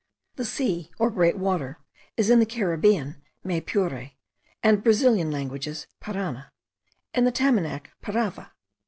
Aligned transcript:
The 0.35 0.45
sea, 0.45 0.89
or 0.97 1.11
great 1.11 1.37
water, 1.37 1.77
is 2.17 2.31
in 2.31 2.39
the 2.39 2.45
Caribbean, 2.47 3.21
Maypure, 3.43 4.13
and 4.63 4.83
Brazilian 4.83 5.29
languages, 5.29 5.85
parana: 5.99 6.51
in 7.13 7.25
the 7.25 7.31
Tamanac, 7.31 7.91
parava. 8.01 8.49